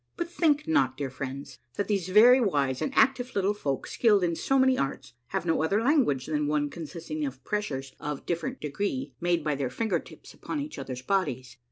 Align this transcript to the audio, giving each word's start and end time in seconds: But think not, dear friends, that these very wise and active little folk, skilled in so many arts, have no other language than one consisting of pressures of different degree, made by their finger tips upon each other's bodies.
But 0.17 0.31
think 0.31 0.67
not, 0.67 0.97
dear 0.97 1.11
friends, 1.11 1.59
that 1.75 1.87
these 1.87 2.09
very 2.09 2.41
wise 2.41 2.81
and 2.81 2.91
active 2.95 3.35
little 3.35 3.53
folk, 3.53 3.85
skilled 3.85 4.23
in 4.23 4.35
so 4.35 4.57
many 4.57 4.75
arts, 4.75 5.13
have 5.27 5.45
no 5.45 5.61
other 5.61 5.79
language 5.83 6.25
than 6.25 6.47
one 6.47 6.71
consisting 6.71 7.23
of 7.23 7.43
pressures 7.43 7.93
of 7.99 8.25
different 8.25 8.59
degree, 8.59 9.13
made 9.21 9.43
by 9.43 9.53
their 9.53 9.69
finger 9.69 9.99
tips 9.99 10.33
upon 10.33 10.59
each 10.59 10.79
other's 10.79 11.03
bodies. 11.03 11.55